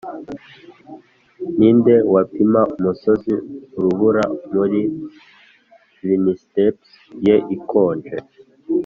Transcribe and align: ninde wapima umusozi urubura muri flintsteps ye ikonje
ninde 1.57 1.95
wapima 2.13 2.61
umusozi 2.77 3.33
urubura 3.77 4.23
muri 4.53 4.79
flintsteps 5.97 6.89
ye 7.25 7.35
ikonje 7.55 8.15